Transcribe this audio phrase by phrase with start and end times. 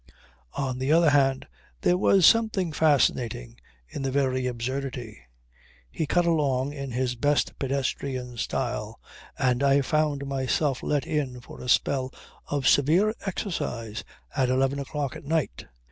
[0.53, 1.47] On the other hand
[1.81, 5.19] there was something fascinating in the very absurdity.
[5.91, 8.99] He cut along in his best pedestrian style
[9.37, 12.11] and I found myself let in for a spell
[12.47, 14.03] of severe exercise
[14.35, 15.67] at eleven o'clock at night.